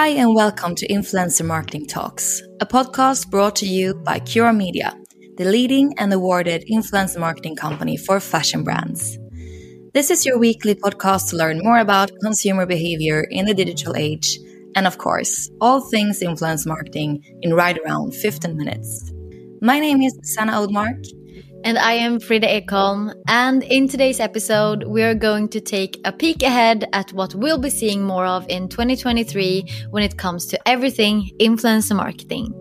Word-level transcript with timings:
Hi, 0.00 0.08
and 0.16 0.34
welcome 0.34 0.74
to 0.76 0.88
Influencer 0.88 1.44
Marketing 1.44 1.84
Talks, 1.84 2.40
a 2.58 2.64
podcast 2.64 3.28
brought 3.28 3.54
to 3.56 3.66
you 3.66 3.92
by 3.96 4.18
Cure 4.18 4.50
Media, 4.50 4.96
the 5.36 5.44
leading 5.44 5.92
and 5.98 6.10
awarded 6.10 6.64
influencer 6.72 7.20
marketing 7.20 7.54
company 7.54 7.98
for 7.98 8.18
fashion 8.18 8.64
brands. 8.64 9.18
This 9.92 10.10
is 10.10 10.24
your 10.24 10.38
weekly 10.38 10.74
podcast 10.74 11.28
to 11.28 11.36
learn 11.36 11.60
more 11.62 11.78
about 11.80 12.12
consumer 12.22 12.64
behavior 12.64 13.26
in 13.30 13.44
the 13.44 13.52
digital 13.52 13.94
age, 13.94 14.38
and 14.74 14.86
of 14.86 14.96
course, 14.96 15.50
all 15.60 15.82
things 15.82 16.22
influence 16.22 16.64
marketing 16.64 17.22
in 17.42 17.52
right 17.52 17.76
around 17.84 18.14
15 18.14 18.56
minutes. 18.56 19.12
My 19.60 19.78
name 19.78 20.00
is 20.00 20.18
Sanna 20.22 20.52
Oudmark, 20.52 21.04
and 21.64 21.78
I 21.78 21.92
am 21.92 22.20
Frida 22.20 22.46
Ekholm. 22.46 23.12
And 23.28 23.62
in 23.62 23.88
today's 23.88 24.20
episode, 24.20 24.84
we 24.84 25.02
are 25.02 25.14
going 25.14 25.48
to 25.50 25.60
take 25.60 26.00
a 26.04 26.12
peek 26.12 26.42
ahead 26.42 26.88
at 26.92 27.12
what 27.12 27.34
we'll 27.34 27.58
be 27.58 27.70
seeing 27.70 28.02
more 28.02 28.26
of 28.26 28.46
in 28.48 28.68
2023 28.68 29.64
when 29.90 30.02
it 30.02 30.16
comes 30.16 30.46
to 30.46 30.68
everything 30.68 31.30
influencer 31.40 31.96
marketing. 31.96 32.54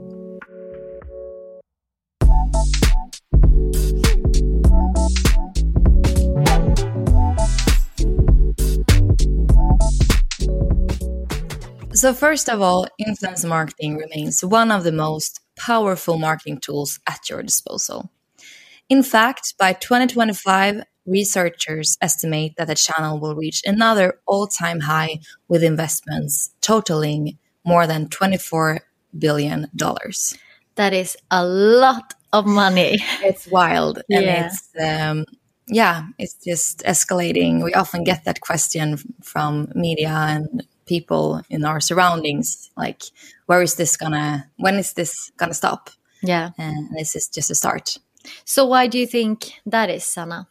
So, 11.94 12.14
first 12.14 12.50
of 12.50 12.62
all, 12.62 12.88
influencer 13.02 13.50
marketing 13.50 13.98
remains 13.98 14.44
one 14.44 14.72
of 14.72 14.84
the 14.84 14.92
most 14.92 15.42
powerful 15.58 16.18
marketing 16.18 16.60
tools 16.62 17.00
at 17.06 17.30
your 17.30 17.44
disposal. 17.44 18.10
In 18.90 19.04
fact, 19.04 19.54
by 19.60 19.74
2025, 19.74 20.84
researchers 21.06 21.98
estimate 22.02 22.56
that 22.58 22.68
the 22.68 22.76
channel 22.76 23.20
will 23.20 23.36
reach 23.36 23.62
another 23.66 24.20
all 24.26 24.48
time 24.48 24.82
high 24.82 25.20
with 25.48 25.64
investments 25.64 26.52
totaling 26.62 27.38
more 27.64 27.88
than 27.88 28.08
$24 28.08 28.80
billion. 29.18 29.68
That 30.76 30.94
is 30.94 31.18
a 31.30 31.46
lot 31.46 32.14
of 32.32 32.46
money. 32.46 32.98
It's 33.22 33.48
wild. 33.48 34.02
And 34.10 34.26
yeah. 34.26 34.46
it's, 34.48 34.70
um, 34.80 35.26
yeah, 35.68 36.08
it's 36.18 36.36
just 36.36 36.80
escalating. 36.80 37.64
We 37.64 37.74
often 37.74 38.04
get 38.04 38.24
that 38.26 38.42
question 38.42 38.98
from 39.22 39.72
media 39.76 40.10
and 40.10 40.66
people 40.86 41.42
in 41.50 41.66
our 41.66 41.80
surroundings 41.80 42.72
like, 42.76 43.04
where 43.46 43.62
is 43.62 43.76
this 43.76 43.98
gonna, 43.98 44.50
when 44.58 44.76
is 44.76 44.94
this 44.94 45.32
gonna 45.38 45.54
stop? 45.54 45.90
Yeah. 46.24 46.52
And 46.58 46.90
this 46.98 47.16
is 47.16 47.28
just 47.28 47.52
a 47.52 47.56
start. 47.56 47.98
So 48.46 48.66
why 48.66 48.88
do 48.88 48.98
you 49.00 49.08
think 49.08 49.54
that 49.66 49.90
is, 49.90 50.04
Sanna? 50.04 50.48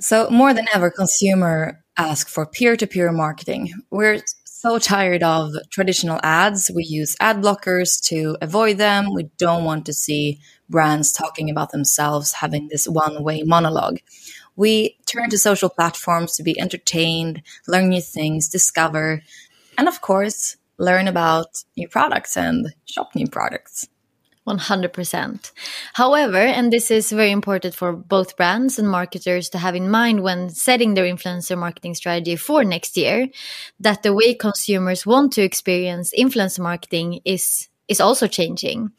So 0.00 0.30
more 0.30 0.54
than 0.54 0.66
ever, 0.74 0.90
consumer 0.90 1.84
ask 1.96 2.28
for 2.28 2.46
peer-to-peer 2.46 3.10
marketing. 3.12 3.72
We're 3.90 4.22
so 4.44 4.78
tired 4.78 5.22
of 5.22 5.52
traditional 5.70 6.20
ads. 6.22 6.70
We 6.74 6.84
use 6.84 7.16
ad 7.20 7.38
blockers 7.38 8.00
to 8.06 8.36
avoid 8.40 8.78
them. 8.78 9.12
We 9.14 9.30
don't 9.38 9.64
want 9.64 9.86
to 9.86 9.92
see 9.92 10.40
brands 10.68 11.12
talking 11.12 11.48
about 11.50 11.70
themselves, 11.70 12.32
having 12.32 12.68
this 12.68 12.86
one-way 12.86 13.42
monologue. 13.42 13.98
We 14.56 14.98
turn 15.06 15.30
to 15.30 15.38
social 15.38 15.68
platforms 15.68 16.36
to 16.36 16.42
be 16.42 16.58
entertained, 16.58 17.42
learn 17.66 17.88
new 17.88 18.00
things, 18.00 18.48
discover, 18.48 19.22
and 19.76 19.86
of 19.86 20.00
course, 20.00 20.56
learn 20.76 21.06
about 21.08 21.62
new 21.76 21.88
products 21.88 22.36
and 22.36 22.74
shop 22.84 23.14
new 23.14 23.28
products. 23.28 23.88
100%. 24.48 25.52
However, 25.92 26.38
and 26.38 26.72
this 26.72 26.90
is 26.90 27.12
very 27.12 27.30
important 27.30 27.74
for 27.74 27.92
both 27.92 28.36
brands 28.36 28.78
and 28.78 28.88
marketers 28.88 29.48
to 29.50 29.58
have 29.58 29.74
in 29.74 29.90
mind 29.90 30.22
when 30.22 30.50
setting 30.50 30.94
their 30.94 31.04
influencer 31.04 31.56
marketing 31.56 31.94
strategy 31.94 32.36
for 32.36 32.64
next 32.64 32.96
year, 32.96 33.28
that 33.80 34.02
the 34.02 34.14
way 34.14 34.34
consumers 34.34 35.06
want 35.06 35.32
to 35.34 35.42
experience 35.42 36.12
influencer 36.18 36.60
marketing 36.60 37.20
is 37.24 37.68
is 37.88 38.00
also 38.00 38.26
changing, 38.26 38.90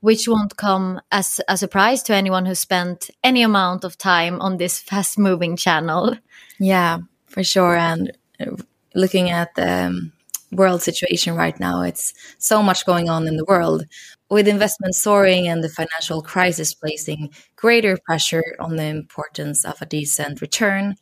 which 0.00 0.26
won't 0.26 0.56
come 0.56 1.00
as 1.12 1.40
a 1.48 1.56
surprise 1.56 2.02
to 2.02 2.14
anyone 2.14 2.44
who 2.44 2.54
spent 2.54 3.08
any 3.22 3.42
amount 3.42 3.84
of 3.84 3.96
time 3.96 4.40
on 4.40 4.56
this 4.56 4.80
fast 4.80 5.16
moving 5.18 5.56
channel. 5.56 6.16
Yeah, 6.58 6.98
for 7.26 7.44
sure. 7.44 7.76
And 7.76 8.12
uh, 8.40 8.56
looking 8.94 9.30
at 9.30 9.54
the 9.54 9.86
um, 9.86 10.12
world 10.52 10.82
situation 10.82 11.34
right 11.34 11.58
now, 11.58 11.82
it's 11.82 12.14
so 12.38 12.62
much 12.62 12.86
going 12.86 13.08
on 13.08 13.26
in 13.26 13.36
the 13.36 13.44
world 13.44 13.84
with 14.32 14.48
investment 14.48 14.94
soaring 14.94 15.46
and 15.46 15.62
the 15.62 15.68
financial 15.68 16.22
crisis 16.22 16.72
placing 16.72 17.30
greater 17.54 17.98
pressure 18.06 18.56
on 18.58 18.76
the 18.76 18.84
importance 18.84 19.62
of 19.62 19.80
a 19.82 19.86
decent 19.86 20.40
return, 20.40 20.96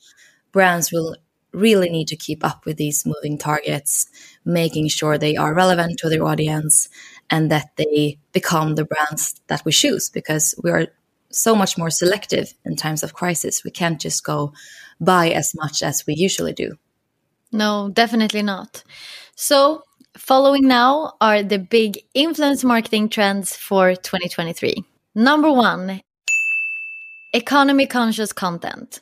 brands 0.51 0.91
will 0.91 1.15
really 1.53 1.89
need 1.89 2.09
to 2.09 2.17
keep 2.17 2.45
up 2.45 2.67
with 2.67 2.77
these 2.77 3.07
moving 3.07 3.39
targets, 3.39 4.09
making 4.45 4.89
sure 4.89 5.17
they 5.17 5.37
are 5.37 5.55
relevant 5.55 5.97
to 5.99 6.09
their 6.09 6.25
audience 6.25 6.89
and 7.31 7.53
that 7.53 7.71
they 7.77 8.19
become 8.33 8.75
the 8.75 8.85
brands 8.85 9.41
that 9.47 9.65
we 9.65 9.71
choose 9.71 10.11
because 10.11 10.53
we 10.65 10.71
are 10.71 10.89
so 11.31 11.55
much 11.55 11.79
more 11.79 11.91
selective 11.91 12.53
in 12.65 12.75
times 12.75 13.05
of 13.05 13.15
crisis. 13.15 13.63
We 13.63 13.71
can't 13.71 14.01
just 14.01 14.25
go 14.25 14.53
buy 15.01 15.31
as 15.31 15.53
much 15.55 15.85
as 15.85 16.05
we 16.05 16.15
usually 16.15 16.53
do. 16.53 16.79
No, 17.53 17.91
definitely 17.93 18.43
not. 18.43 18.83
So, 19.43 19.85
Following 20.19 20.67
now 20.67 21.15
are 21.21 21.43
the 21.43 21.59
big 21.59 22.01
influence 22.15 22.63
marketing 22.63 23.09
trends 23.09 23.57
for 23.57 23.95
2023. 23.95 24.85
Number 25.15 25.51
one, 25.51 26.03
economy 27.33 27.87
conscious 27.87 28.33
content. 28.33 29.01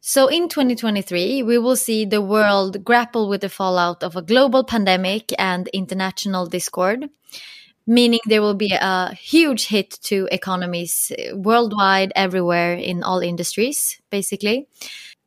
So 0.00 0.26
in 0.26 0.48
2023, 0.48 1.44
we 1.44 1.56
will 1.56 1.76
see 1.76 2.04
the 2.04 2.20
world 2.20 2.84
grapple 2.84 3.28
with 3.28 3.42
the 3.42 3.48
fallout 3.48 4.02
of 4.02 4.16
a 4.16 4.22
global 4.22 4.64
pandemic 4.64 5.32
and 5.38 5.68
international 5.68 6.46
discord. 6.46 7.08
meaning 7.86 8.20
there 8.26 8.42
will 8.42 8.54
be 8.54 8.72
a 8.72 9.14
huge 9.14 9.68
hit 9.68 9.98
to 10.02 10.28
economies 10.30 11.10
uh, 11.12 11.36
worldwide, 11.36 12.12
everywhere, 12.14 12.74
in 12.74 13.02
all 13.02 13.20
industries, 13.20 14.00
basically. 14.10 14.68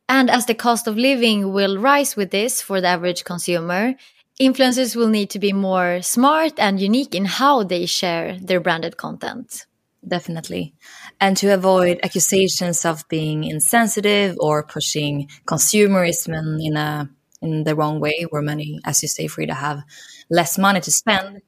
And 0.07 0.29
as 0.29 0.45
the 0.45 0.55
cost 0.55 0.87
of 0.87 0.95
living 0.95 1.53
will 1.53 1.77
rise 1.77 2.15
with 2.15 2.31
this 2.31 2.61
for 2.61 2.79
the 2.81 2.87
average 2.87 3.23
consumer, 3.23 3.95
influencers 4.43 4.95
will 4.95 5.09
need 5.09 5.29
to 5.31 5.39
be 5.39 5.53
more 5.53 6.01
smart 6.01 6.53
and 6.57 6.79
unique 6.79 7.15
in 7.15 7.25
how 7.25 7.63
they 7.63 7.85
share 7.85 8.37
their 8.39 8.59
branded 8.59 8.97
content. 8.97 9.65
Definitely. 10.07 10.73
And 11.19 11.37
to 11.37 11.53
avoid 11.53 11.99
accusations 12.03 12.85
of 12.85 13.07
being 13.07 13.45
insensitive 13.45 14.35
or 14.39 14.63
pushing 14.63 15.29
consumerism 15.45 16.57
in 16.61 16.75
a 16.75 17.09
in 17.41 17.65
the 17.65 17.75
wrong 17.75 17.99
way, 17.99 18.25
where 18.29 18.41
many, 18.41 18.79
as 18.85 19.01
you 19.01 19.09
say, 19.09 19.27
free 19.27 19.45
to 19.45 19.53
have 19.53 19.83
less 20.29 20.57
money 20.57 20.79
to 20.79 20.91
spend, 20.91 21.41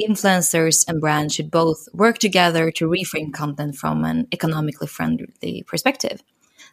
influencers 0.00 0.84
and 0.88 1.00
brands 1.00 1.34
should 1.34 1.50
both 1.50 1.88
work 1.92 2.18
together 2.18 2.70
to 2.70 2.88
reframe 2.88 3.32
content 3.32 3.74
from 3.74 4.04
an 4.04 4.28
economically 4.32 4.86
friendly 4.86 5.64
perspective. 5.66 6.22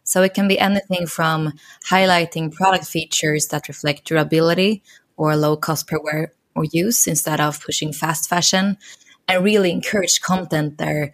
So 0.04 0.22
it 0.22 0.34
can 0.36 0.48
be 0.48 0.60
anything 0.60 1.08
from 1.08 1.54
highlighting 1.90 2.54
product 2.54 2.86
features 2.86 3.48
that 3.48 3.68
reflect 3.68 4.06
durability 4.06 4.84
or 5.18 5.36
low 5.36 5.58
cost 5.58 5.88
per 5.88 6.00
wear 6.00 6.34
or 6.56 6.64
use 6.66 7.08
instead 7.08 7.40
of 7.42 7.62
pushing 7.62 7.92
fast 7.92 8.30
fashion. 8.30 8.78
And 9.28 9.44
really 9.44 9.72
encourage 9.72 10.22
content 10.22 10.78
there 10.78 11.14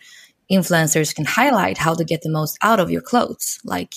influencers 0.52 1.16
can 1.16 1.26
highlight 1.26 1.80
how 1.80 1.96
to 1.96 2.04
get 2.04 2.22
the 2.22 2.30
most 2.30 2.60
out 2.62 2.80
of 2.80 2.92
your 2.92 3.02
clothes. 3.02 3.60
Like 3.64 3.96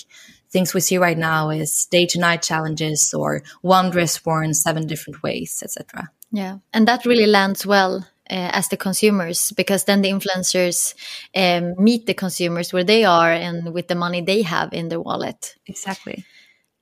things 0.51 0.73
we 0.73 0.81
see 0.81 0.97
right 0.97 1.19
now 1.19 1.51
is 1.51 1.87
day 1.91 2.07
to 2.07 2.19
night 2.19 2.43
challenges 2.43 3.13
or 3.13 3.43
one 3.61 3.91
dress 3.91 4.25
worn 4.25 4.55
seven 4.55 4.87
different 4.87 5.23
ways 5.23 5.61
etc 5.63 6.09
yeah 6.33 6.59
and 6.73 6.87
that 6.89 7.05
really 7.05 7.27
lands 7.27 7.67
well 7.67 8.07
uh, 8.31 8.51
as 8.53 8.69
the 8.69 8.77
consumers 8.77 9.53
because 9.53 9.85
then 9.85 10.03
the 10.03 10.11
influencers 10.11 10.95
um, 11.35 11.75
meet 11.83 12.07
the 12.07 12.15
consumers 12.15 12.73
where 12.73 12.85
they 12.85 13.05
are 13.05 13.31
and 13.31 13.73
with 13.73 13.89
the 13.89 13.95
money 13.95 14.21
they 14.21 14.43
have 14.43 14.73
in 14.73 14.89
their 14.89 15.01
wallet. 15.01 15.55
Exactly 15.67 16.25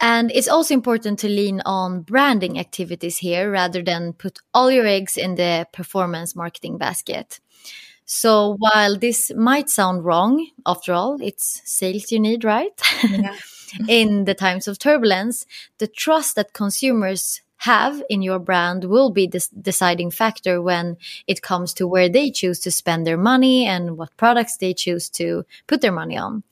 and 0.00 0.30
it's 0.32 0.48
also 0.48 0.74
important 0.74 1.18
to 1.20 1.28
lean 1.28 1.62
on 1.64 2.02
branding 2.02 2.58
activities 2.58 3.18
here 3.18 3.50
rather 3.50 3.82
than 3.82 4.12
put 4.12 4.38
all 4.52 4.70
your 4.70 4.86
eggs 4.86 5.16
in 5.16 5.36
the 5.36 5.66
performance 5.72 6.34
marketing 6.34 6.78
basket. 6.78 7.40
So 8.06 8.56
while 8.58 8.98
this 8.98 9.32
might 9.34 9.70
sound 9.70 10.04
wrong, 10.04 10.46
after 10.66 10.92
all, 10.92 11.16
it's 11.22 11.62
sales 11.64 12.12
you 12.12 12.20
need, 12.20 12.44
right? 12.44 12.78
Yeah. 13.08 13.36
in 13.88 14.24
the 14.24 14.34
times 14.34 14.68
of 14.68 14.78
turbulence, 14.78 15.46
the 15.78 15.86
trust 15.86 16.36
that 16.36 16.52
consumers 16.52 17.40
have 17.58 18.02
in 18.10 18.20
your 18.20 18.38
brand 18.38 18.84
will 18.84 19.10
be 19.10 19.26
the 19.26 19.48
deciding 19.60 20.10
factor 20.10 20.60
when 20.60 20.96
it 21.26 21.40
comes 21.40 21.72
to 21.72 21.86
where 21.86 22.10
they 22.10 22.30
choose 22.30 22.60
to 22.60 22.70
spend 22.70 23.06
their 23.06 23.16
money 23.16 23.64
and 23.64 23.96
what 23.96 24.14
products 24.18 24.58
they 24.58 24.74
choose 24.74 25.08
to 25.08 25.46
put 25.66 25.80
their 25.80 25.92
money 25.92 26.16
on. 26.16 26.42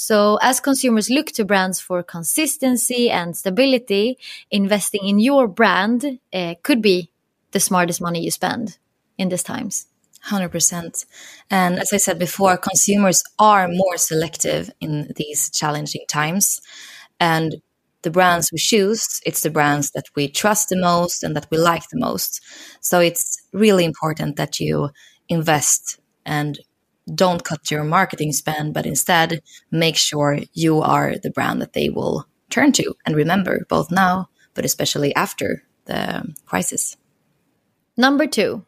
So, 0.00 0.38
as 0.42 0.60
consumers 0.60 1.10
look 1.10 1.26
to 1.32 1.44
brands 1.44 1.80
for 1.80 2.04
consistency 2.04 3.10
and 3.10 3.36
stability, 3.36 4.16
investing 4.48 5.04
in 5.04 5.18
your 5.18 5.48
brand 5.48 6.20
uh, 6.32 6.54
could 6.62 6.80
be 6.80 7.10
the 7.50 7.58
smartest 7.58 8.00
money 8.00 8.22
you 8.22 8.30
spend 8.30 8.78
in 9.18 9.28
these 9.28 9.42
times. 9.42 9.88
100%. 10.28 11.04
And 11.50 11.80
as 11.80 11.92
I 11.92 11.96
said 11.96 12.16
before, 12.16 12.56
consumers 12.56 13.24
are 13.40 13.66
more 13.66 13.96
selective 13.96 14.70
in 14.80 15.12
these 15.16 15.50
challenging 15.50 16.04
times. 16.08 16.60
And 17.18 17.56
the 18.02 18.12
brands 18.12 18.52
we 18.52 18.58
choose, 18.58 19.20
it's 19.26 19.40
the 19.40 19.50
brands 19.50 19.90
that 19.92 20.04
we 20.14 20.28
trust 20.28 20.68
the 20.68 20.76
most 20.76 21.24
and 21.24 21.34
that 21.34 21.48
we 21.50 21.58
like 21.58 21.88
the 21.88 21.98
most. 21.98 22.40
So 22.80 23.00
it's 23.00 23.42
really 23.52 23.84
important 23.84 24.36
that 24.36 24.60
you 24.60 24.90
invest 25.28 25.98
and 26.24 26.60
don't 27.14 27.44
cut 27.44 27.70
your 27.70 27.84
marketing 27.84 28.32
spend, 28.32 28.74
but 28.74 28.86
instead 28.86 29.42
make 29.70 29.96
sure 29.96 30.40
you 30.52 30.80
are 30.80 31.16
the 31.18 31.30
brand 31.30 31.60
that 31.60 31.72
they 31.72 31.88
will 31.88 32.26
turn 32.50 32.72
to 32.72 32.94
and 33.04 33.14
remember 33.14 33.66
both 33.68 33.90
now, 33.90 34.28
but 34.54 34.64
especially 34.64 35.14
after 35.14 35.62
the 35.86 36.34
crisis. 36.46 36.96
Number 37.96 38.26
two, 38.26 38.64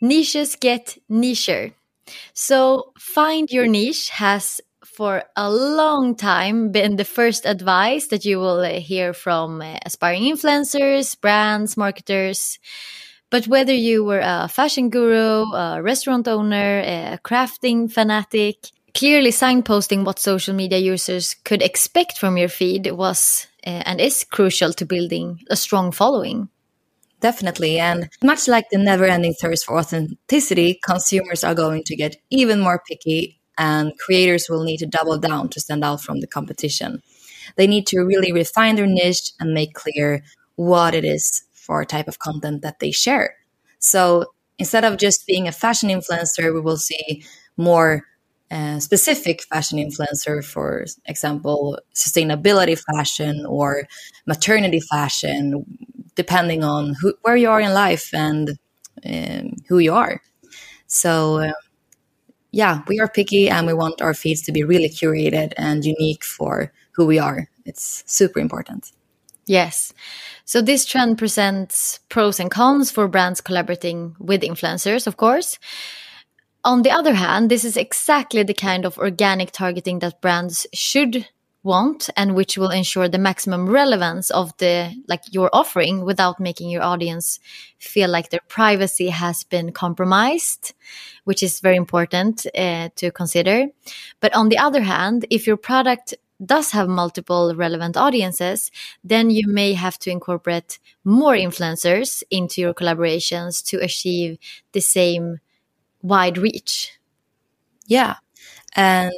niches 0.00 0.56
get 0.56 0.98
nicher. 1.10 1.72
So 2.34 2.92
find 2.98 3.48
your 3.50 3.66
niche 3.66 4.10
has 4.10 4.60
for 4.84 5.22
a 5.36 5.50
long 5.50 6.14
time 6.14 6.72
been 6.72 6.96
the 6.96 7.04
first 7.04 7.46
advice 7.46 8.08
that 8.08 8.24
you 8.24 8.38
will 8.38 8.60
uh, 8.60 8.80
hear 8.80 9.14
from 9.14 9.62
uh, 9.62 9.78
aspiring 9.86 10.24
influencers, 10.24 11.18
brands, 11.18 11.76
marketers. 11.76 12.58
But 13.30 13.46
whether 13.46 13.72
you 13.72 14.04
were 14.04 14.20
a 14.22 14.48
fashion 14.48 14.90
guru, 14.90 15.44
a 15.52 15.80
restaurant 15.80 16.26
owner, 16.26 16.80
a 16.80 17.18
crafting 17.24 17.90
fanatic, 17.90 18.70
clearly 18.92 19.30
signposting 19.30 20.04
what 20.04 20.18
social 20.18 20.54
media 20.54 20.78
users 20.78 21.34
could 21.44 21.62
expect 21.62 22.18
from 22.18 22.36
your 22.36 22.48
feed 22.48 22.90
was 22.90 23.46
uh, 23.64 23.82
and 23.86 24.00
is 24.00 24.24
crucial 24.24 24.72
to 24.72 24.84
building 24.84 25.38
a 25.48 25.56
strong 25.56 25.92
following. 25.92 26.48
Definitely. 27.20 27.78
And 27.78 28.08
much 28.24 28.48
like 28.48 28.64
the 28.70 28.78
never 28.78 29.04
ending 29.04 29.34
thirst 29.34 29.66
for 29.66 29.78
authenticity, 29.78 30.80
consumers 30.82 31.44
are 31.44 31.54
going 31.54 31.84
to 31.84 31.94
get 31.94 32.16
even 32.30 32.60
more 32.60 32.82
picky, 32.88 33.40
and 33.58 33.92
creators 33.98 34.48
will 34.48 34.64
need 34.64 34.78
to 34.78 34.86
double 34.86 35.18
down 35.18 35.50
to 35.50 35.60
stand 35.60 35.84
out 35.84 36.00
from 36.00 36.20
the 36.20 36.26
competition. 36.26 37.02
They 37.56 37.66
need 37.66 37.86
to 37.88 38.00
really 38.00 38.32
refine 38.32 38.76
their 38.76 38.86
niche 38.86 39.32
and 39.38 39.52
make 39.52 39.74
clear 39.74 40.22
what 40.56 40.94
it 40.94 41.04
is 41.04 41.42
for 41.70 41.84
type 41.84 42.08
of 42.08 42.18
content 42.18 42.62
that 42.62 42.80
they 42.80 42.90
share. 42.90 43.36
So 43.78 44.24
instead 44.58 44.82
of 44.84 44.96
just 44.96 45.24
being 45.24 45.46
a 45.46 45.52
fashion 45.52 45.88
influencer, 45.88 46.52
we 46.52 46.60
will 46.60 46.76
see 46.76 47.22
more 47.56 48.02
uh, 48.50 48.80
specific 48.80 49.44
fashion 49.44 49.78
influencer, 49.78 50.44
for 50.44 50.84
example, 51.06 51.78
sustainability 51.94 52.76
fashion 52.92 53.46
or 53.46 53.86
maternity 54.26 54.80
fashion, 54.80 55.64
depending 56.16 56.64
on 56.64 56.96
who, 57.00 57.14
where 57.22 57.36
you 57.36 57.48
are 57.48 57.60
in 57.60 57.72
life 57.72 58.12
and 58.12 58.58
um, 59.06 59.54
who 59.68 59.78
you 59.78 59.94
are. 59.94 60.20
So, 60.88 61.38
uh, 61.38 61.52
yeah, 62.50 62.82
we 62.88 62.98
are 62.98 63.08
picky 63.08 63.48
and 63.48 63.64
we 63.64 63.74
want 63.74 64.02
our 64.02 64.12
feeds 64.12 64.42
to 64.42 64.50
be 64.52 64.64
really 64.64 64.88
curated 64.88 65.52
and 65.56 65.84
unique 65.84 66.24
for 66.24 66.72
who 66.96 67.06
we 67.06 67.20
are. 67.20 67.48
It's 67.64 68.02
super 68.08 68.40
important. 68.40 68.90
Yes. 69.50 69.92
So 70.44 70.62
this 70.62 70.86
trend 70.86 71.18
presents 71.18 71.98
pros 72.08 72.38
and 72.38 72.52
cons 72.52 72.92
for 72.92 73.08
brands 73.08 73.40
collaborating 73.40 74.14
with 74.20 74.42
influencers, 74.42 75.08
of 75.08 75.16
course. 75.16 75.58
On 76.62 76.82
the 76.82 76.92
other 76.92 77.14
hand, 77.14 77.50
this 77.50 77.64
is 77.64 77.76
exactly 77.76 78.44
the 78.44 78.54
kind 78.54 78.84
of 78.84 78.96
organic 78.96 79.50
targeting 79.50 79.98
that 79.98 80.20
brands 80.20 80.68
should 80.72 81.26
want 81.64 82.10
and 82.16 82.36
which 82.36 82.56
will 82.56 82.70
ensure 82.70 83.08
the 83.08 83.18
maximum 83.18 83.68
relevance 83.68 84.30
of 84.30 84.56
the 84.58 84.94
like 85.08 85.22
your 85.32 85.50
offering 85.52 86.04
without 86.04 86.38
making 86.38 86.70
your 86.70 86.84
audience 86.84 87.40
feel 87.78 88.08
like 88.08 88.30
their 88.30 88.46
privacy 88.46 89.08
has 89.08 89.44
been 89.44 89.70
compromised 89.72 90.72
which 91.24 91.42
is 91.42 91.60
very 91.60 91.76
important 91.76 92.46
uh, 92.56 92.88
to 92.96 93.10
consider 93.10 93.66
but 94.20 94.34
on 94.34 94.48
the 94.48 94.56
other 94.56 94.80
hand 94.80 95.26
if 95.28 95.46
your 95.46 95.58
product 95.58 96.14
does 96.44 96.70
have 96.70 96.88
multiple 96.88 97.54
relevant 97.54 97.96
audiences, 97.96 98.70
then 99.04 99.30
you 99.30 99.46
may 99.46 99.74
have 99.74 99.98
to 100.00 100.10
incorporate 100.10 100.78
more 101.04 101.34
influencers 101.34 102.22
into 102.30 102.60
your 102.60 102.74
collaborations 102.74 103.64
to 103.66 103.78
achieve 103.78 104.38
the 104.72 104.80
same 104.80 105.40
wide 106.02 106.38
reach. 106.38 106.98
Yeah. 107.86 108.16
And 108.74 109.12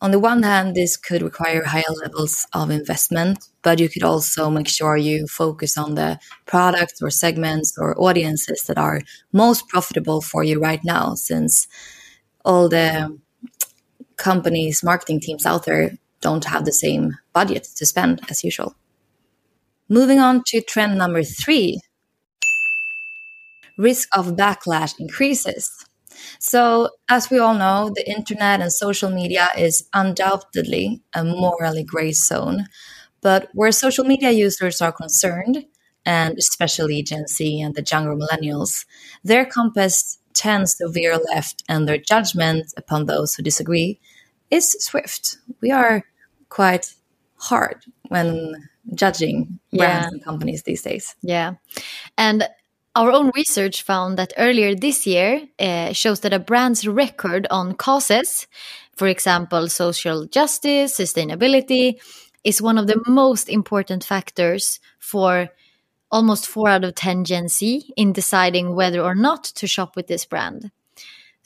on 0.00 0.12
the 0.12 0.20
one 0.20 0.44
hand, 0.44 0.76
this 0.76 0.96
could 0.96 1.22
require 1.22 1.64
higher 1.64 1.82
levels 2.02 2.46
of 2.52 2.70
investment, 2.70 3.48
but 3.62 3.80
you 3.80 3.88
could 3.88 4.04
also 4.04 4.48
make 4.48 4.68
sure 4.68 4.96
you 4.96 5.26
focus 5.26 5.76
on 5.76 5.96
the 5.96 6.20
products 6.46 7.02
or 7.02 7.10
segments 7.10 7.76
or 7.76 8.00
audiences 8.00 8.62
that 8.68 8.78
are 8.78 9.00
most 9.32 9.68
profitable 9.68 10.20
for 10.20 10.44
you 10.44 10.60
right 10.60 10.84
now, 10.84 11.14
since 11.14 11.66
all 12.44 12.68
the 12.68 13.18
companies, 14.16 14.84
marketing 14.84 15.20
teams 15.20 15.44
out 15.44 15.64
there 15.64 15.98
don't 16.20 16.44
have 16.44 16.64
the 16.64 16.72
same 16.72 17.16
budget 17.32 17.64
to 17.76 17.86
spend 17.86 18.20
as 18.30 18.44
usual. 18.44 18.74
Moving 19.88 20.18
on 20.18 20.42
to 20.48 20.60
trend 20.60 20.98
number 20.98 21.22
three 21.22 21.80
risk 23.78 24.08
of 24.16 24.36
backlash 24.36 24.94
increases. 24.98 25.70
So, 26.40 26.90
as 27.08 27.30
we 27.30 27.38
all 27.38 27.54
know, 27.54 27.90
the 27.94 28.08
internet 28.10 28.60
and 28.60 28.72
social 28.72 29.10
media 29.10 29.48
is 29.56 29.88
undoubtedly 29.94 31.00
a 31.14 31.24
morally 31.24 31.84
gray 31.84 32.12
zone. 32.12 32.66
But 33.20 33.48
where 33.54 33.72
social 33.72 34.04
media 34.04 34.30
users 34.30 34.80
are 34.80 34.92
concerned, 34.92 35.64
and 36.04 36.36
especially 36.38 37.02
Gen 37.02 37.26
Z 37.28 37.60
and 37.60 37.74
the 37.74 37.86
younger 37.88 38.16
millennials, 38.16 38.84
their 39.22 39.44
compass 39.44 40.18
tends 40.34 40.74
to 40.76 40.88
veer 40.88 41.16
left 41.16 41.62
and 41.68 41.88
their 41.88 41.98
judgment 41.98 42.72
upon 42.76 43.06
those 43.06 43.34
who 43.34 43.42
disagree 43.42 44.00
is 44.50 44.72
swift. 44.80 45.38
We 45.60 45.70
are 45.70 46.04
quite 46.48 46.94
hard 47.36 47.84
when 48.08 48.68
judging 48.94 49.58
brands 49.72 50.06
yeah. 50.06 50.08
and 50.08 50.24
companies 50.24 50.62
these 50.62 50.82
days. 50.82 51.14
Yeah. 51.22 51.54
And 52.16 52.48
Our 52.98 53.12
own 53.12 53.30
research 53.36 53.82
found 53.82 54.18
that 54.18 54.32
earlier 54.36 54.74
this 54.74 55.06
year 55.06 55.42
uh, 55.60 55.92
shows 55.92 56.20
that 56.20 56.32
a 56.32 56.40
brand's 56.40 56.84
record 56.84 57.46
on 57.48 57.74
causes, 57.74 58.48
for 58.96 59.06
example, 59.06 59.68
social 59.68 60.26
justice, 60.26 60.98
sustainability, 60.98 62.00
is 62.42 62.60
one 62.60 62.76
of 62.76 62.88
the 62.88 63.00
most 63.06 63.48
important 63.48 64.02
factors 64.02 64.80
for 64.98 65.48
almost 66.10 66.48
four 66.48 66.68
out 66.68 66.82
of 66.82 66.96
10 66.96 67.24
Gen 67.24 67.46
Z 67.46 67.88
in 67.96 68.12
deciding 68.12 68.74
whether 68.74 69.00
or 69.00 69.14
not 69.14 69.44
to 69.44 69.68
shop 69.68 69.94
with 69.94 70.08
this 70.08 70.24
brand. 70.24 70.72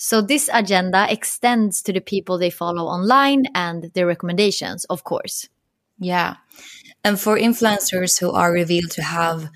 So 0.04 0.21
this 0.21 0.50
agenda 0.52 1.06
extends 1.09 1.80
to 1.82 1.92
the 1.92 2.00
people 2.00 2.37
they 2.37 2.50
follow 2.50 2.87
online 2.87 3.44
and 3.54 3.92
their 3.94 4.04
recommendations, 4.04 4.85
of 4.87 5.04
course. 5.04 5.49
Yeah. 5.97 6.38
And 7.04 7.21
for 7.21 7.38
influencers 7.38 8.18
who 8.18 8.32
are 8.32 8.50
revealed 8.50 8.90
to 8.90 9.02
have 9.02 9.49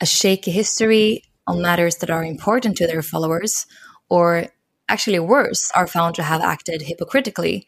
a 0.00 0.06
shaky 0.06 0.52
history 0.52 1.24
on 1.48 1.60
matters 1.60 1.96
that 1.96 2.08
are 2.08 2.22
important 2.22 2.76
to 2.76 2.86
their 2.86 3.02
followers, 3.02 3.66
or 4.08 4.46
actually 4.88 5.18
worse, 5.18 5.72
are 5.74 5.88
found 5.88 6.14
to 6.14 6.22
have 6.22 6.40
acted 6.40 6.82
hypocritically, 6.82 7.66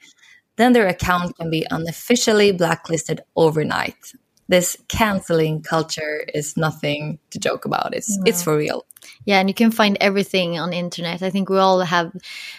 then 0.54 0.74
their 0.74 0.86
account 0.86 1.36
can 1.36 1.50
be 1.50 1.66
unofficially 1.72 2.52
blacklisted 2.52 3.20
overnight. 3.34 4.12
This 4.46 4.76
canceling 4.86 5.60
culture 5.60 6.24
is 6.32 6.56
nothing 6.56 7.18
to 7.32 7.40
joke 7.40 7.64
about. 7.64 7.96
It's 7.96 8.16
no. 8.16 8.22
it's 8.26 8.44
for 8.44 8.56
real. 8.56 8.85
Yeah, 9.26 9.40
and 9.40 9.48
you 9.50 9.54
can 9.54 9.72
find 9.72 9.98
everything 10.00 10.58
on 10.58 10.72
internet. 10.72 11.20
I 11.20 11.30
think 11.30 11.50
we 11.50 11.58
all 11.58 11.80
have 11.80 12.12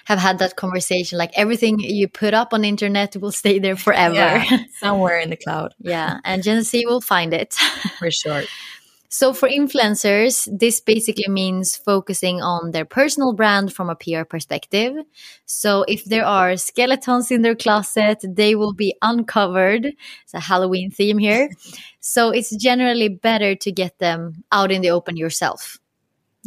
have 0.05 0.19
had 0.19 0.37
that 0.39 0.57
conversation. 0.57 1.17
Like 1.17 1.31
everything 1.33 1.79
you 1.79 2.07
put 2.09 2.33
up 2.33 2.53
on 2.53 2.63
internet 2.65 3.15
will 3.15 3.31
stay 3.31 3.57
there 3.57 3.77
forever. 3.77 4.15
Yeah, 4.15 4.63
somewhere 4.79 5.19
in 5.19 5.29
the 5.29 5.37
cloud. 5.37 5.73
yeah, 5.79 6.19
and 6.25 6.43
Gen 6.43 6.61
Z 6.63 6.85
will 6.85 7.01
find 7.01 7.33
it. 7.33 7.53
for 7.99 8.11
sure. 8.11 8.43
So 9.09 9.31
for 9.31 9.47
influencers, 9.47 10.47
this 10.51 10.81
basically 10.81 11.29
means 11.29 11.77
focusing 11.77 12.41
on 12.41 12.71
their 12.71 12.83
personal 12.83 13.31
brand 13.33 13.73
from 13.73 13.89
a 13.89 13.95
PR 13.95 14.25
perspective. 14.25 14.93
So 15.45 15.85
if 15.87 16.03
there 16.03 16.25
are 16.25 16.57
skeletons 16.57 17.31
in 17.31 17.41
their 17.41 17.55
closet, 17.55 18.23
they 18.27 18.55
will 18.55 18.73
be 18.73 18.93
uncovered. 19.01 19.85
It's 20.23 20.33
a 20.33 20.41
Halloween 20.41 20.91
theme 20.91 21.17
here. 21.17 21.49
so 22.01 22.31
it's 22.31 22.53
generally 22.57 23.07
better 23.07 23.55
to 23.55 23.71
get 23.71 23.97
them 23.99 24.43
out 24.51 24.71
in 24.71 24.81
the 24.81 24.89
open 24.89 25.15
yourself. 25.15 25.79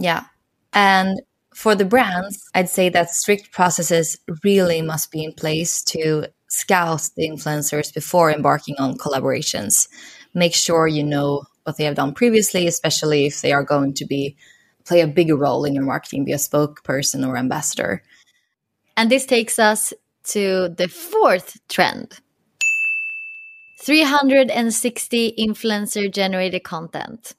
Yeah. 0.01 0.25
And 0.73 1.21
for 1.55 1.75
the 1.75 1.85
brands, 1.85 2.49
I'd 2.55 2.71
say 2.71 2.89
that 2.89 3.11
strict 3.11 3.53
processes 3.53 4.19
really 4.43 4.83
must 4.83 5.13
be 5.13 5.23
in 5.23 5.35
place 5.35 5.83
to 5.85 6.27
scout 6.49 7.09
the 7.17 7.29
influencers 7.29 7.93
before 7.93 8.33
embarking 8.33 8.77
on 8.79 8.97
collaborations. 8.97 9.89
Make 10.33 10.55
sure 10.55 10.87
you 10.87 11.05
know 11.05 11.45
what 11.65 11.77
they 11.77 11.85
have 11.85 11.97
done 11.97 12.15
previously, 12.15 12.67
especially 12.67 13.27
if 13.27 13.43
they 13.43 13.53
are 13.53 13.63
going 13.63 13.95
to 13.95 14.07
be 14.07 14.37
play 14.87 15.03
a 15.03 15.07
bigger 15.07 15.37
role 15.37 15.65
in 15.65 15.75
your 15.75 15.85
marketing, 15.85 16.25
be 16.25 16.33
a 16.33 16.37
spokesperson 16.37 17.27
or 17.27 17.37
ambassador. 17.37 18.03
And 18.97 19.11
this 19.11 19.27
takes 19.27 19.59
us 19.59 19.93
to 20.25 20.71
the 20.77 20.89
fourth 20.89 21.59
trend 21.69 22.21
360 23.83 25.35
influencer 25.39 26.13
generated 26.13 26.65
content. 26.65 27.35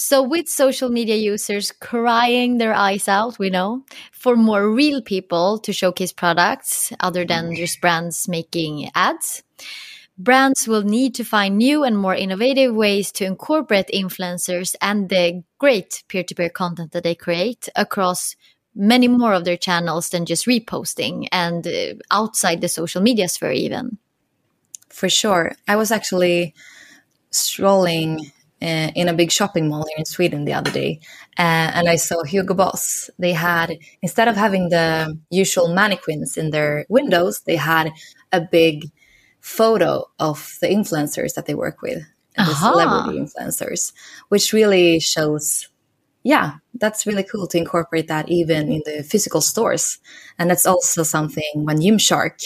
So, 0.00 0.22
with 0.22 0.48
social 0.48 0.90
media 0.90 1.16
users 1.16 1.72
crying 1.72 2.58
their 2.58 2.72
eyes 2.72 3.08
out, 3.08 3.36
we 3.40 3.50
know, 3.50 3.84
for 4.12 4.36
more 4.36 4.70
real 4.70 5.02
people 5.02 5.58
to 5.58 5.72
showcase 5.72 6.12
products 6.12 6.92
other 7.00 7.24
than 7.24 7.56
just 7.56 7.80
brands 7.80 8.28
making 8.28 8.92
ads, 8.94 9.42
brands 10.16 10.68
will 10.68 10.84
need 10.84 11.16
to 11.16 11.24
find 11.24 11.58
new 11.58 11.82
and 11.82 11.98
more 11.98 12.14
innovative 12.14 12.76
ways 12.76 13.10
to 13.10 13.24
incorporate 13.24 13.90
influencers 13.92 14.76
and 14.80 15.08
the 15.08 15.42
great 15.58 16.04
peer 16.06 16.22
to 16.22 16.34
peer 16.36 16.48
content 16.48 16.92
that 16.92 17.02
they 17.02 17.16
create 17.16 17.68
across 17.74 18.36
many 18.76 19.08
more 19.08 19.32
of 19.32 19.44
their 19.44 19.56
channels 19.56 20.10
than 20.10 20.26
just 20.26 20.46
reposting 20.46 21.26
and 21.32 21.66
uh, 21.66 21.94
outside 22.12 22.60
the 22.60 22.68
social 22.68 23.02
media 23.02 23.28
sphere, 23.28 23.50
even. 23.50 23.98
For 24.90 25.08
sure. 25.08 25.56
I 25.66 25.74
was 25.74 25.90
actually 25.90 26.54
strolling 27.32 28.30
uh, 28.60 28.90
in 28.94 29.08
a 29.08 29.14
big 29.14 29.30
shopping 29.30 29.68
mall 29.68 29.84
here 29.88 29.98
in 29.98 30.04
Sweden 30.04 30.44
the 30.44 30.52
other 30.52 30.70
day, 30.70 31.00
uh, 31.38 31.70
and 31.74 31.88
I 31.88 31.96
saw 31.96 32.22
Hugo 32.24 32.54
Boss. 32.54 33.10
They 33.18 33.32
had 33.32 33.78
instead 34.02 34.28
of 34.28 34.36
having 34.36 34.68
the 34.68 35.18
usual 35.30 35.68
mannequins 35.68 36.36
in 36.36 36.50
their 36.50 36.84
windows, 36.88 37.40
they 37.40 37.56
had 37.56 37.90
a 38.32 38.40
big 38.40 38.90
photo 39.40 40.04
of 40.18 40.58
the 40.60 40.68
influencers 40.68 41.34
that 41.34 41.46
they 41.46 41.54
work 41.54 41.82
with, 41.82 42.02
the 42.36 42.54
celebrity 42.54 43.18
influencers, 43.18 43.92
which 44.28 44.52
really 44.52 45.00
shows, 45.00 45.68
yeah, 46.22 46.54
that's 46.74 47.06
really 47.06 47.24
cool 47.24 47.46
to 47.48 47.58
incorporate 47.58 48.08
that 48.08 48.28
even 48.28 48.70
in 48.70 48.82
the 48.84 49.02
physical 49.02 49.40
stores. 49.40 49.98
And 50.38 50.50
that's 50.50 50.66
also 50.66 51.02
something 51.02 51.50
when 51.54 51.78
Gymshark, 51.78 52.44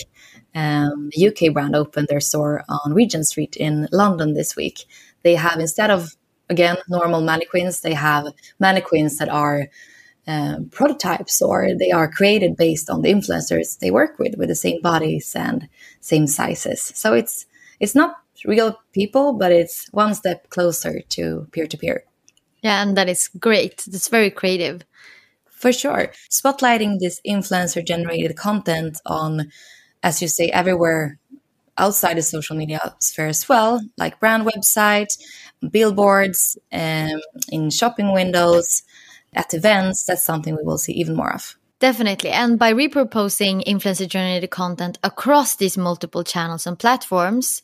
um, 0.54 1.10
the 1.14 1.28
UK 1.28 1.52
brand, 1.52 1.74
opened 1.74 2.08
their 2.08 2.20
store 2.20 2.64
on 2.68 2.94
Regent 2.94 3.26
Street 3.26 3.56
in 3.56 3.88
London 3.90 4.34
this 4.34 4.54
week. 4.56 4.84
They 5.22 5.34
have 5.34 5.58
instead 5.60 5.90
of 5.90 6.16
again 6.48 6.76
normal 6.88 7.20
mannequins, 7.20 7.80
they 7.80 7.94
have 7.94 8.26
mannequins 8.58 9.18
that 9.18 9.28
are 9.28 9.68
um, 10.26 10.68
prototypes 10.68 11.42
or 11.42 11.74
they 11.76 11.90
are 11.90 12.08
created 12.08 12.56
based 12.56 12.88
on 12.88 13.02
the 13.02 13.12
influencers 13.12 13.78
they 13.80 13.90
work 13.90 14.18
with 14.18 14.36
with 14.36 14.48
the 14.48 14.54
same 14.54 14.80
bodies 14.80 15.34
and 15.34 15.68
same 16.00 16.26
sizes. 16.26 16.80
So 16.80 17.12
it's 17.14 17.46
it's 17.80 17.94
not 17.94 18.16
real 18.44 18.78
people 18.92 19.32
but 19.32 19.50
it's 19.50 19.88
one 19.92 20.14
step 20.14 20.48
closer 20.50 21.00
to 21.00 21.48
peer 21.50 21.66
to 21.66 21.76
peer. 21.76 22.04
Yeah 22.62 22.82
and 22.82 22.96
that 22.96 23.08
is 23.08 23.28
great. 23.28 23.84
It's 23.88 24.08
very 24.08 24.30
creative. 24.30 24.84
For 25.50 25.72
sure. 25.72 26.12
Spotlighting 26.30 26.98
this 26.98 27.20
influencer 27.26 27.84
generated 27.84 28.36
content 28.36 29.00
on 29.04 29.50
as 30.04 30.22
you 30.22 30.28
say 30.28 30.48
everywhere 30.50 31.18
outside 31.78 32.16
the 32.16 32.22
social 32.22 32.56
media 32.56 32.94
sphere 33.00 33.28
as 33.28 33.48
well 33.48 33.80
like 33.98 34.20
brand 34.20 34.46
website, 34.46 35.16
billboards 35.70 36.58
um, 36.72 37.20
in 37.50 37.70
shopping 37.70 38.12
windows 38.12 38.82
at 39.34 39.54
events, 39.54 40.04
that's 40.04 40.22
something 40.22 40.56
we 40.56 40.62
will 40.62 40.78
see 40.78 40.92
even 40.92 41.16
more 41.16 41.32
of. 41.32 41.56
Definitely. 41.80 42.30
And 42.30 42.58
by 42.58 42.72
repurposing 42.72 43.64
influencer 43.64 44.08
generated 44.08 44.50
content 44.50 44.98
across 45.02 45.56
these 45.56 45.76
multiple 45.76 46.22
channels 46.22 46.66
and 46.66 46.78
platforms, 46.78 47.60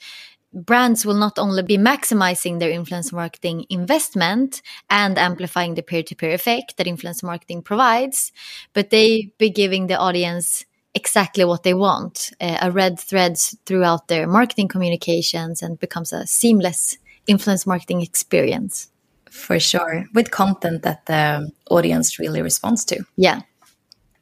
brands 0.52 1.04
will 1.04 1.14
not 1.14 1.38
only 1.38 1.62
be 1.62 1.76
maximizing 1.76 2.58
their 2.58 2.72
influencer 2.72 3.12
marketing 3.12 3.66
investment 3.70 4.62
and 4.90 5.18
amplifying 5.18 5.74
the 5.74 5.82
peer 5.82 6.02
to 6.02 6.16
peer 6.16 6.32
effect 6.32 6.76
that 6.76 6.86
influencer 6.86 7.24
marketing 7.24 7.62
provides, 7.62 8.32
but 8.72 8.90
they 8.90 9.30
be 9.38 9.50
giving 9.50 9.86
the 9.86 9.96
audience 9.96 10.64
exactly 10.98 11.44
what 11.44 11.62
they 11.62 11.74
want 11.74 12.30
uh, 12.40 12.58
a 12.66 12.70
red 12.70 12.94
threads 13.10 13.56
throughout 13.66 14.08
their 14.08 14.26
marketing 14.26 14.68
communications 14.68 15.62
and 15.62 15.78
becomes 15.86 16.12
a 16.12 16.26
seamless 16.26 16.98
influence 17.26 17.66
marketing 17.66 18.00
experience. 18.02 18.90
For 19.30 19.60
sure. 19.60 20.06
With 20.14 20.30
content 20.30 20.82
that 20.82 21.06
the 21.06 21.50
audience 21.70 22.18
really 22.18 22.42
responds 22.42 22.84
to. 22.86 22.96
Yeah. 23.16 23.42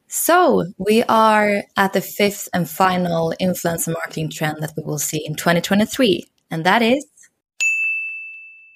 So 0.09 0.65
we 0.79 1.03
are 1.05 1.63
at 1.77 1.93
the 1.93 2.01
fifth 2.01 2.49
and 2.55 2.69
final 2.69 3.35
influencer 3.41 3.93
marketing 3.93 4.31
trend 4.31 4.57
that 4.63 4.75
we 4.77 4.83
will 4.83 4.99
see 4.99 5.21
in 5.25 5.35
2023 5.35 6.25
and 6.51 6.65
that 6.65 6.83
is 6.83 7.05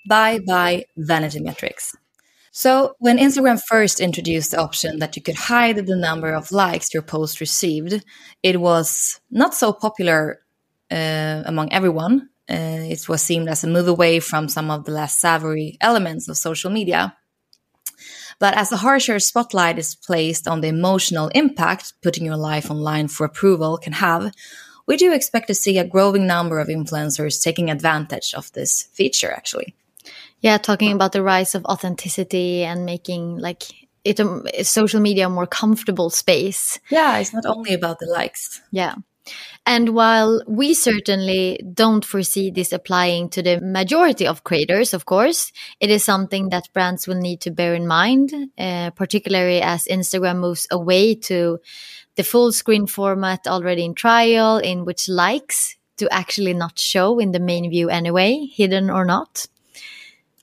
bye 0.09 0.40
bye 0.47 0.85
vanity 0.97 1.40
metrics 1.40 1.95
so 2.50 2.95
when 2.99 3.19
instagram 3.19 3.61
first 3.62 4.00
introduced 4.00 4.50
the 4.50 4.61
option 4.61 4.99
that 4.99 5.16
you 5.16 5.23
could 5.23 5.37
hide 5.37 5.87
the 5.87 5.97
number 5.97 6.33
of 6.33 6.52
likes 6.52 6.92
your 6.92 7.02
post 7.02 7.40
received 7.40 8.04
it 8.42 8.61
was 8.61 9.21
not 9.30 9.54
so 9.54 9.73
popular 9.73 10.40
uh, 10.90 11.42
among 11.47 11.73
everyone 11.73 12.28
uh, 12.50 12.83
it 12.90 13.09
was 13.09 13.23
seen 13.23 13.49
as 13.49 13.62
a 13.62 13.69
move 13.69 13.87
away 13.87 14.19
from 14.19 14.49
some 14.49 14.71
of 14.71 14.85
the 14.85 14.90
less 14.90 15.16
savory 15.16 15.78
elements 15.80 16.28
of 16.28 16.37
social 16.37 16.71
media. 16.71 17.16
But 18.40 18.54
as 18.54 18.73
a 18.73 18.78
harsher 18.78 19.21
spotlight 19.21 19.78
is 19.78 19.95
placed 19.95 20.49
on 20.49 20.61
the 20.61 20.69
emotional 20.69 21.28
impact 21.28 21.92
putting 22.02 22.25
your 22.25 22.37
life 22.37 22.71
online 22.71 23.07
for 23.07 23.25
approval 23.25 23.78
can 23.78 23.92
have, 23.92 24.33
we 24.87 24.97
do 24.97 25.12
expect 25.12 25.47
to 25.47 25.54
see 25.54 25.78
a 25.78 25.87
growing 25.87 26.26
number 26.26 26.59
of 26.59 26.66
influencers 26.66 27.40
taking 27.40 27.71
advantage 27.71 28.35
of 28.35 28.50
this 28.52 28.85
feature, 28.92 29.30
actually. 29.30 29.76
Yeah, 30.40 30.59
talking 30.59 30.92
about 30.92 31.12
the 31.12 31.23
rise 31.23 31.54
of 31.54 31.64
authenticity 31.66 32.64
and 32.64 32.87
making 32.87 33.38
like 33.38 33.64
it 34.04 34.20
a, 34.20 34.64
social 34.64 35.00
media 35.00 35.26
a 35.26 35.30
more 35.30 35.47
comfortable 35.47 36.11
space. 36.11 36.78
Yeah, 36.90 37.18
it's 37.18 37.35
not 37.35 37.47
only 37.47 37.75
about 37.75 37.99
the 37.99 38.06
likes. 38.06 38.61
Yeah. 38.70 38.94
And 39.66 39.90
while 39.90 40.42
we 40.47 40.75
certainly 40.75 41.61
don't 41.75 42.04
foresee 42.04 42.50
this 42.50 42.73
applying 42.73 43.28
to 43.30 43.42
the 43.42 43.61
majority 43.61 44.26
of 44.26 44.44
creators, 44.44 44.94
of 44.94 45.04
course, 45.04 45.52
it 45.78 45.90
is 45.90 46.02
something 46.02 46.49
that 46.49 46.73
brands 46.73 47.06
will 47.06 47.20
need 47.20 47.42
to 47.42 47.50
bear 47.50 47.75
in 47.75 47.87
mind, 47.87 48.32
uh, 48.59 48.90
particularly 48.90 49.61
as 49.61 49.85
Instagram 49.85 50.38
moves 50.38 50.66
away 50.70 51.14
to 51.14 51.61
the 52.16 52.25
full 52.25 52.52
screen 52.52 52.87
format 52.87 53.47
already 53.47 53.85
in 53.85 53.94
trial, 53.94 54.56
in 54.59 54.85
which 54.85 55.09
likes 55.09 55.76
do 55.97 56.09
actually 56.11 56.54
not 56.54 56.78
show 56.78 57.18
in 57.18 57.32
the 57.32 57.38
main 57.38 57.68
view 57.70 57.90
anyway, 57.90 58.47
hidden 58.50 58.88
or 58.88 59.04
not. 59.04 59.47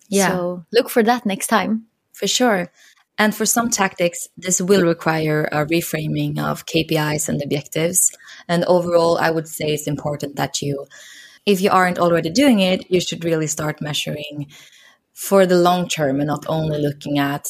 Yeah. 0.08 0.30
So 0.30 0.66
look 0.72 0.90
for 0.90 1.04
that 1.04 1.26
next 1.26 1.48
time. 1.48 1.86
For 2.14 2.28
sure. 2.28 2.72
And 3.20 3.34
for 3.34 3.46
some 3.46 3.70
tactics, 3.70 4.28
this 4.38 4.62
will 4.62 4.84
require 4.84 5.50
a 5.52 5.66
reframing 5.66 6.38
of 6.40 6.66
KPIs 6.66 7.28
and 7.30 7.42
objectives. 7.42 8.12
And 8.48 8.64
overall, 8.66 9.18
I 9.18 9.32
would 9.32 9.48
say 9.48 9.74
it's 9.74 9.88
important 9.88 10.36
that 10.36 10.62
you, 10.62 10.86
if 11.46 11.60
you 11.60 11.72
aren't 11.72 11.98
already 11.98 12.30
doing 12.30 12.60
it, 12.60 12.90
you 12.92 13.02
should 13.02 13.24
really 13.24 13.48
start 13.48 13.82
measuring 13.82 14.48
for 15.14 15.48
the 15.48 15.58
long 15.58 15.88
term 15.88 16.20
and 16.20 16.28
not 16.28 16.46
only 16.48 16.80
looking 16.80 17.18
at 17.18 17.48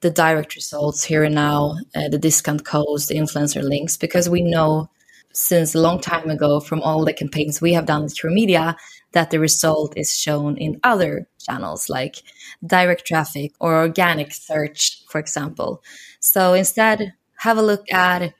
the 0.00 0.10
direct 0.10 0.56
results 0.56 1.04
here 1.04 1.22
and 1.22 1.34
now, 1.34 1.76
uh, 1.94 2.08
the 2.08 2.18
discount 2.18 2.64
codes, 2.64 3.06
the 3.06 3.14
influencer 3.14 3.62
links, 3.62 3.96
because 3.96 4.28
we 4.28 4.42
know 4.42 4.88
since 5.32 5.74
a 5.74 5.80
long 5.80 6.00
time 6.00 6.30
ago 6.30 6.60
from 6.60 6.80
all 6.80 7.04
the 7.04 7.12
campaigns 7.12 7.60
we 7.60 7.74
have 7.74 7.86
done 7.86 8.08
through 8.08 8.34
Media 8.34 8.76
that 9.12 9.30
the 9.30 9.38
result 9.38 9.92
is 9.96 10.16
shown 10.16 10.56
in 10.56 10.80
other 10.82 11.28
channels 11.42 11.88
like 11.88 12.22
direct 12.64 13.06
traffic 13.06 13.52
or 13.60 13.76
organic 13.76 14.32
search, 14.32 15.02
for 15.08 15.18
example. 15.18 15.82
So 16.20 16.54
instead, 16.54 17.14
have 17.38 17.58
a 17.58 17.62
look 17.62 17.92
at 17.92 18.34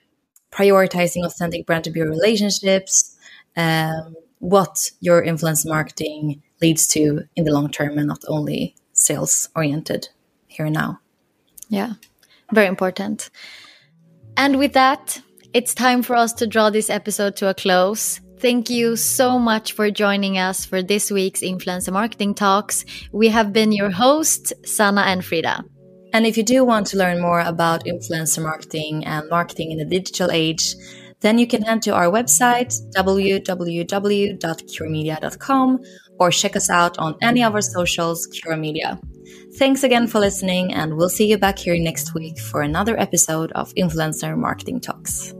prioritizing 0.52 1.24
authentic 1.24 1.66
brand 1.66 1.84
to 1.84 1.90
bureau 1.90 2.10
relationships, 2.10 3.16
um, 3.56 4.14
what 4.38 4.90
your 5.00 5.22
influence 5.22 5.64
marketing 5.64 6.42
leads 6.60 6.86
to 6.88 7.22
in 7.36 7.44
the 7.44 7.52
long 7.52 7.70
term 7.70 7.98
and 7.98 8.08
not 8.08 8.22
only 8.28 8.74
sales 8.92 9.48
oriented 9.56 10.08
here 10.46 10.66
and 10.66 10.74
now. 10.74 11.00
Yeah, 11.68 11.94
very 12.52 12.66
important. 12.66 13.30
And 14.36 14.58
with 14.58 14.72
that, 14.74 15.20
it's 15.52 15.74
time 15.74 16.02
for 16.02 16.16
us 16.16 16.32
to 16.34 16.46
draw 16.46 16.70
this 16.70 16.88
episode 16.90 17.36
to 17.36 17.48
a 17.48 17.54
close. 17.54 18.20
Thank 18.42 18.68
you 18.70 18.96
so 18.96 19.38
much 19.38 19.72
for 19.72 19.90
joining 19.92 20.36
us 20.36 20.64
for 20.64 20.82
this 20.82 21.12
week's 21.12 21.42
Influencer 21.42 21.92
Marketing 21.92 22.34
Talks. 22.34 22.84
We 23.12 23.28
have 23.28 23.52
been 23.52 23.70
your 23.70 23.90
hosts, 23.90 24.52
Sanna 24.64 25.02
and 25.02 25.24
Frida. 25.24 25.64
And 26.12 26.26
if 26.26 26.36
you 26.36 26.42
do 26.42 26.64
want 26.64 26.88
to 26.88 26.96
learn 26.96 27.20
more 27.20 27.38
about 27.38 27.84
influencer 27.84 28.42
marketing 28.42 29.06
and 29.06 29.30
marketing 29.30 29.70
in 29.70 29.78
the 29.78 29.84
digital 29.84 30.32
age, 30.32 30.74
then 31.20 31.38
you 31.38 31.46
can 31.46 31.62
head 31.62 31.82
to 31.82 31.94
our 31.94 32.06
website, 32.06 32.74
www.curemedia.com, 32.96 35.80
or 36.18 36.30
check 36.32 36.56
us 36.56 36.68
out 36.68 36.98
on 36.98 37.14
any 37.22 37.44
of 37.44 37.54
our 37.54 37.62
socials, 37.62 38.26
Cure 38.26 38.56
Media. 38.56 38.98
Thanks 39.56 39.84
again 39.84 40.08
for 40.08 40.18
listening, 40.18 40.74
and 40.74 40.96
we'll 40.96 41.10
see 41.10 41.30
you 41.30 41.38
back 41.38 41.60
here 41.60 41.78
next 41.78 42.12
week 42.12 42.40
for 42.40 42.62
another 42.62 42.98
episode 42.98 43.52
of 43.52 43.72
Influencer 43.76 44.36
Marketing 44.36 44.80
Talks. 44.80 45.32